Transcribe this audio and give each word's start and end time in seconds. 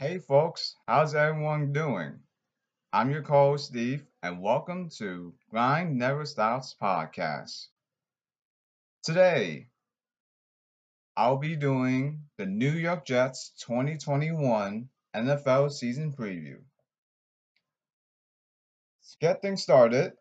Hey 0.00 0.16
folks, 0.18 0.76
how's 0.88 1.14
everyone 1.14 1.74
doing? 1.74 2.20
I'm 2.90 3.10
your 3.10 3.20
co-host 3.20 3.66
Steve, 3.66 4.06
and 4.22 4.40
welcome 4.40 4.88
to 4.96 5.34
Grind 5.50 5.98
Never 5.98 6.24
Stops 6.24 6.74
podcast. 6.80 7.66
Today, 9.02 9.68
I'll 11.18 11.36
be 11.36 11.54
doing 11.54 12.22
the 12.38 12.46
New 12.46 12.70
York 12.70 13.04
Jets 13.04 13.52
2021 13.66 14.88
NFL 15.14 15.70
season 15.70 16.14
preview. 16.14 16.56
Let's 19.02 19.18
get 19.20 19.42
things 19.42 19.62
started. 19.62 20.14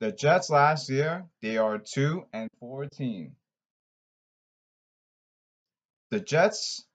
The 0.00 0.10
Jets 0.10 0.50
last 0.50 0.90
year, 0.90 1.26
they 1.42 1.58
are 1.58 1.78
2 1.78 2.24
and 2.32 2.50
14. 2.58 3.36
The 6.10 6.18
Jets 6.18 6.87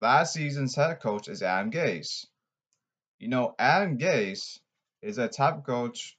last 0.00 0.32
season's 0.32 0.74
head 0.74 1.00
coach 1.00 1.28
is 1.28 1.42
Adam 1.42 1.70
Gase. 1.70 2.26
You 3.18 3.28
know, 3.28 3.54
Adam 3.58 3.98
Gase 3.98 4.58
is 5.02 5.18
a 5.18 5.28
of 5.28 5.64
coach, 5.64 6.16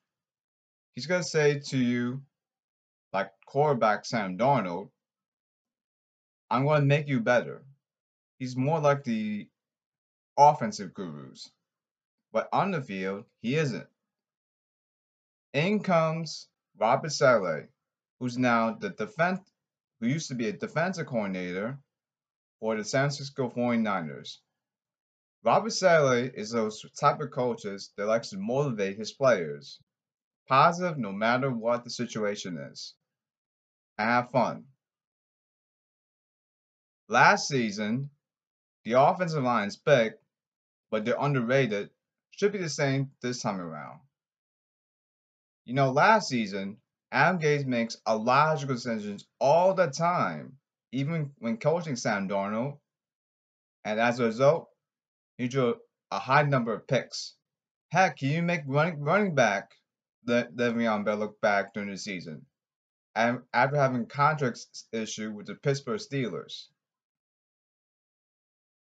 he's 0.94 1.08
going 1.08 1.22
to 1.22 1.28
say 1.28 1.60
to 1.60 1.78
you, 1.78 2.22
like 3.14 3.32
quarterback 3.46 4.06
Sam 4.06 4.38
Darnold, 4.38 4.90
I'm 6.50 6.66
going 6.66 6.82
to 6.82 6.88
make 6.88 7.08
you 7.08 7.20
better. 7.20 7.64
He's 8.40 8.56
more 8.56 8.80
like 8.80 9.04
the 9.04 9.48
offensive 10.38 10.94
gurus. 10.94 11.52
But 12.32 12.50
on 12.54 12.72
the 12.72 12.82
field, 12.82 13.26
he 13.42 13.56
isn't. 13.56 13.88
In 15.54 15.82
comes 15.82 16.48
Robert 16.78 17.12
Saleh, 17.12 17.68
who's 18.20 18.38
now 18.38 18.74
the 18.74 18.90
defense, 18.90 19.42
who 20.00 20.08
used 20.08 20.30
to 20.30 20.36
be 20.36 20.48
a 20.48 20.54
defensive 20.54 21.08
coordinator 21.08 21.78
for 22.62 22.78
the 22.78 22.86
San 22.86 23.10
Francisco 23.10 23.50
49ers. 23.50 24.38
Robert 25.44 25.72
Saleh 25.72 26.32
is 26.36 26.52
those 26.52 26.86
type 27.00 27.20
of 27.20 27.32
coaches 27.32 27.92
that 27.98 28.06
likes 28.06 28.30
to 28.30 28.38
motivate 28.38 28.98
his 28.98 29.12
players, 29.12 29.80
positive 30.48 31.00
no 31.00 31.12
matter 31.12 31.50
what 31.50 31.84
the 31.84 31.90
situation 31.90 32.58
is, 32.58 32.94
and 33.98 34.08
have 34.08 34.30
fun. 34.30 34.66
Last 37.10 37.48
season, 37.48 38.12
the 38.86 38.94
offensive 38.94 39.44
line 39.44 39.68
is 39.68 39.78
big, 39.78 40.14
but 40.92 41.04
they're 41.04 41.16
underrated. 41.20 41.90
Should 42.30 42.52
be 42.52 42.60
the 42.60 42.70
same 42.70 43.12
this 43.22 43.42
time 43.42 43.60
around. 43.60 44.02
You 45.66 45.74
know, 45.74 45.92
last 45.92 46.30
season, 46.30 46.78
Adam 47.12 47.42
Gase 47.42 47.66
makes 47.66 47.98
illogical 48.08 48.76
decisions 48.76 49.26
all 49.40 49.74
the 49.74 49.88
time 49.88 50.60
even 50.92 51.32
when 51.40 51.58
coaching 51.58 51.96
Sam 51.96 52.28
Darnold. 52.28 52.78
And 53.84 54.00
as 54.00 54.20
a 54.20 54.26
result, 54.26 54.70
he 55.38 55.48
drew 55.48 55.76
a 56.12 56.20
high 56.20 56.44
number 56.44 56.74
of 56.74 56.88
picks. 56.88 57.36
Heck, 57.90 58.18
can 58.18 58.30
you 58.30 58.42
make 58.42 58.62
running 58.66 59.00
running 59.00 59.36
back 59.36 59.72
Le- 60.28 60.48
Le'Veon 60.48 61.04
Bell 61.04 61.18
look 61.18 61.42
back 61.42 61.74
during 61.74 61.90
the 61.90 61.98
season? 61.98 62.46
And 63.16 63.40
after 63.54 63.76
having 63.76 64.06
contract 64.06 64.66
issue 64.94 65.32
with 65.32 65.48
the 65.48 65.56
Pittsburgh 65.56 66.00
Steelers. 66.00 66.68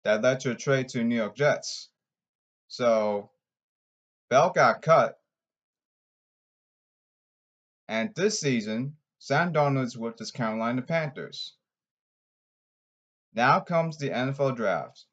That 0.04 0.22
led 0.22 0.40
to 0.40 0.52
a 0.52 0.54
trade 0.54 0.88
to 0.90 1.04
New 1.04 1.16
York 1.16 1.36
Jets. 1.36 1.88
So 2.68 3.30
Bell 4.28 4.50
got 4.50 4.82
cut. 4.82 5.18
And 7.88 8.14
this 8.14 8.40
season, 8.40 8.96
Sam 9.18 9.52
Darnold 9.52 9.84
is 9.84 9.98
with 9.98 10.16
the 10.16 10.30
Carolina 10.32 10.82
Panthers. 10.82 11.54
Now 13.32 13.60
comes 13.60 13.96
the 13.98 14.10
NFL 14.10 14.56
draft. 14.56 15.04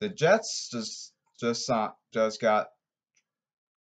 The 0.00 0.08
Jets 0.08 0.68
just 0.70 1.12
just 1.38 1.70
just 2.12 2.40
got 2.40 2.68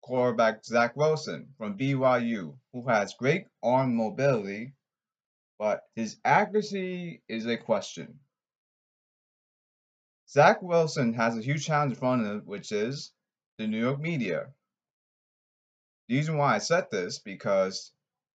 quarterback 0.01 0.65
Zach 0.65 0.95
Wilson 0.95 1.53
from 1.57 1.77
BYU, 1.77 2.57
who 2.73 2.87
has 2.87 3.13
great 3.13 3.47
arm 3.63 3.95
mobility, 3.95 4.73
but 5.57 5.83
his 5.95 6.17
accuracy 6.25 7.21
is 7.27 7.45
a 7.45 7.57
question. 7.57 8.19
Zach 10.29 10.61
Wilson 10.61 11.13
has 11.13 11.37
a 11.37 11.41
huge 11.41 11.65
challenge 11.65 11.93
in 11.93 11.99
front 11.99 12.21
of 12.21 12.27
him, 12.27 12.41
which 12.45 12.71
is 12.71 13.13
the 13.57 13.67
New 13.67 13.79
York 13.79 13.99
media. 13.99 14.53
The 16.07 16.15
reason 16.15 16.37
why 16.37 16.55
I 16.55 16.59
said 16.59 16.87
this 16.91 17.19
because 17.19 17.91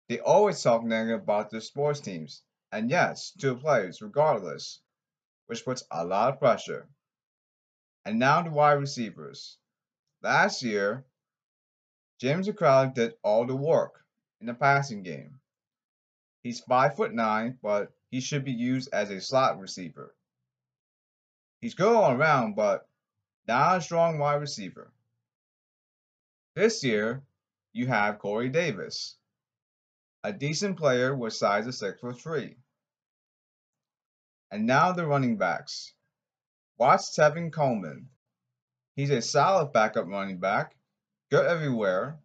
they 0.09 0.21
always 0.21 0.62
talk 0.62 0.84
negative 0.84 1.22
about 1.22 1.50
their 1.50 1.60
sports 1.60 2.00
teams 2.00 2.43
and 2.73 2.91
yes, 2.91 3.33
two 3.39 3.56
players 3.56 4.03
regardless, 4.03 4.81
which 5.47 5.65
puts 5.65 5.83
a 5.91 6.05
lot 6.05 6.33
of 6.33 6.39
pressure. 6.39 6.89
And 8.05 8.19
now 8.19 8.43
the 8.43 8.51
wide 8.51 8.73
receivers. 8.73 9.59
Last 10.23 10.62
year, 10.62 11.05
Jamison 12.19 12.55
Crowder 12.55 12.93
did 12.93 13.15
all 13.23 13.47
the 13.47 13.57
work 13.57 14.05
in 14.41 14.47
the 14.47 14.55
passing 14.55 15.03
game. 15.03 15.41
He's 16.43 16.61
five 16.61 16.97
foot 16.97 17.12
nine, 17.12 17.59
but 17.62 17.93
he 18.11 18.21
should 18.21 18.45
be 18.45 18.53
used 18.53 18.89
as 18.93 19.11
a 19.11 19.21
slot 19.21 19.59
receiver. 19.59 20.15
He's 21.61 21.75
good 21.75 21.95
all 21.95 22.12
around, 22.12 22.55
but 22.55 22.89
not 23.47 23.78
a 23.78 23.81
strong 23.81 24.19
wide 24.19 24.41
receiver. 24.41 24.93
This 26.55 26.83
year, 26.83 27.23
you 27.73 27.87
have 27.87 28.19
Corey 28.19 28.49
Davis, 28.49 29.17
a 30.28 30.33
decent 30.33 30.77
player 30.77 31.16
with 31.16 31.33
size 31.33 31.66
of 31.66 31.75
6 31.75 32.00
foot 32.00 32.21
3. 32.21 32.55
And 34.50 34.66
now 34.66 34.93
the 34.93 35.06
running 35.06 35.39
backs. 35.39 35.94
Watch 36.77 37.00
Tevin 37.16 37.50
Coleman. 37.50 38.11
He's 38.94 39.09
a 39.09 39.22
solid 39.22 39.72
backup 39.72 40.06
running 40.06 40.39
back, 40.39 40.77
good 41.31 41.47
everywhere, 41.47 42.19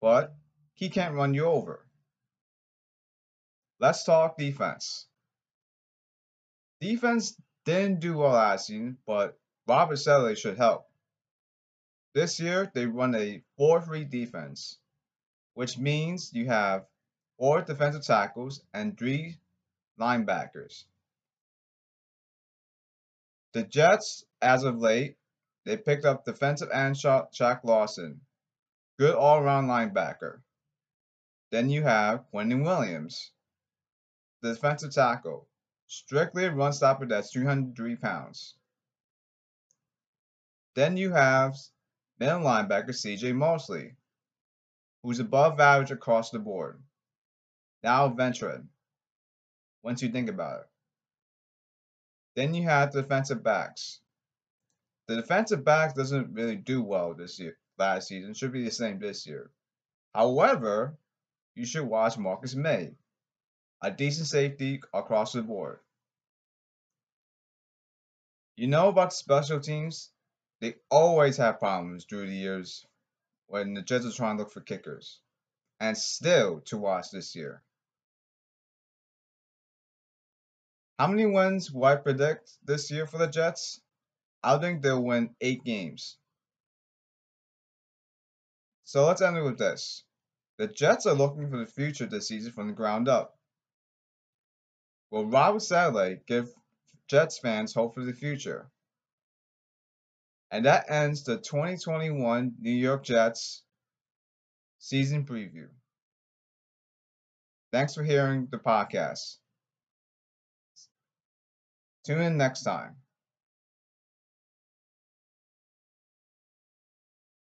but 0.00 0.36
he 0.74 0.88
can't 0.88 1.16
run 1.16 1.34
you 1.34 1.46
over. 1.46 1.84
Let's 3.80 4.04
talk 4.04 4.38
defense. 4.38 5.08
Defense 6.80 7.34
didn't 7.64 7.98
do 7.98 8.18
well 8.18 8.30
last 8.30 8.68
season, 8.68 8.98
but 9.04 9.36
Robert 9.66 9.96
Saleh 9.96 10.38
should 10.38 10.58
help. 10.58 10.86
This 12.14 12.38
year, 12.38 12.70
they 12.72 12.86
run 12.86 13.16
a 13.16 13.42
4 13.56 13.82
3 13.82 14.04
defense, 14.04 14.78
which 15.54 15.76
means 15.76 16.32
you 16.32 16.46
have 16.46 16.86
four 17.40 17.62
defensive 17.62 18.04
tackles 18.04 18.60
and 18.74 18.98
three 18.98 19.38
linebackers. 19.98 20.84
The 23.54 23.62
Jets, 23.62 24.26
as 24.42 24.62
of 24.64 24.76
late, 24.76 25.16
they 25.64 25.78
picked 25.78 26.04
up 26.04 26.26
defensive 26.26 26.68
end 26.70 26.96
Shaq 26.96 27.64
Lawson, 27.64 28.20
good 28.98 29.14
all-around 29.14 29.68
linebacker. 29.68 30.40
Then 31.50 31.70
you 31.70 31.82
have 31.82 32.26
Quinnen 32.30 32.62
Williams, 32.62 33.32
the 34.42 34.52
defensive 34.52 34.92
tackle, 34.92 35.48
strictly 35.86 36.44
a 36.44 36.52
run 36.52 36.74
stopper 36.74 37.06
that's 37.06 37.32
303 37.32 37.96
pounds. 37.96 38.54
Then 40.74 40.98
you 40.98 41.10
have 41.12 41.56
middle 42.18 42.40
linebacker 42.40 42.90
CJ 42.90 43.34
Mosley, 43.34 43.96
who's 45.02 45.20
above 45.20 45.58
average 45.58 45.90
across 45.90 46.30
the 46.30 46.38
board. 46.38 46.78
Now 47.82 48.08
veteran. 48.08 48.68
Once 49.82 50.02
you 50.02 50.10
think 50.10 50.28
about 50.28 50.60
it. 50.60 50.66
Then 52.36 52.54
you 52.54 52.64
have 52.64 52.92
the 52.92 53.02
defensive 53.02 53.42
backs. 53.42 54.00
The 55.08 55.16
defensive 55.16 55.64
backs 55.64 55.94
doesn't 55.94 56.34
really 56.34 56.56
do 56.56 56.82
well 56.82 57.14
this 57.14 57.38
year. 57.38 57.58
Last 57.78 58.08
season 58.08 58.34
should 58.34 58.52
be 58.52 58.64
the 58.64 58.70
same 58.70 58.98
this 58.98 59.26
year. 59.26 59.50
However, 60.14 60.98
you 61.54 61.64
should 61.64 61.84
watch 61.86 62.18
Marcus 62.18 62.54
Maye. 62.54 62.94
a 63.82 63.90
decent 63.90 64.26
safety 64.28 64.80
across 64.92 65.32
the 65.32 65.42
board. 65.42 65.80
You 68.56 68.66
know 68.68 68.88
about 68.88 69.12
special 69.14 69.58
teams? 69.60 70.10
They 70.60 70.74
always 70.90 71.38
have 71.38 71.58
problems 71.58 72.04
through 72.04 72.26
the 72.26 72.34
years 72.36 72.86
when 73.46 73.74
the 73.74 73.82
Jets 73.82 74.04
are 74.04 74.12
trying 74.12 74.36
to 74.36 74.42
look 74.42 74.52
for 74.52 74.60
kickers. 74.60 75.20
And 75.80 75.96
still 75.96 76.60
to 76.66 76.76
watch 76.76 77.10
this 77.10 77.34
year. 77.34 77.62
How 81.00 81.06
many 81.06 81.24
wins 81.24 81.72
will 81.72 81.86
I 81.86 81.96
predict 81.96 82.58
this 82.62 82.90
year 82.90 83.06
for 83.06 83.16
the 83.16 83.26
Jets? 83.26 83.80
I 84.42 84.58
think 84.58 84.82
they'll 84.82 85.02
win 85.02 85.34
eight 85.40 85.64
games. 85.64 86.18
So 88.84 89.06
let's 89.06 89.22
end 89.22 89.38
it 89.38 89.42
with 89.42 89.56
this. 89.56 90.04
The 90.58 90.66
Jets 90.66 91.06
are 91.06 91.14
looking 91.14 91.48
for 91.48 91.56
the 91.56 91.64
future 91.64 92.04
this 92.04 92.28
season 92.28 92.52
from 92.52 92.66
the 92.66 92.74
ground 92.74 93.08
up. 93.08 93.38
Will 95.10 95.24
Robert 95.24 95.62
Saleh 95.62 96.18
give 96.26 96.52
Jets 97.08 97.38
fans 97.38 97.72
hope 97.72 97.94
for 97.94 98.04
the 98.04 98.12
future? 98.12 98.70
And 100.50 100.66
that 100.66 100.90
ends 100.90 101.24
the 101.24 101.38
2021 101.38 102.56
New 102.60 102.70
York 102.70 103.04
Jets 103.04 103.62
season 104.80 105.24
preview. 105.24 105.68
Thanks 107.72 107.94
for 107.94 108.04
hearing 108.04 108.48
the 108.50 108.58
podcast. 108.58 109.38
Tune 112.04 112.20
in 112.22 112.36
next 112.36 112.62
time. 112.62 112.96